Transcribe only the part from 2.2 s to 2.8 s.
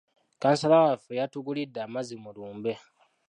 mu lumbe.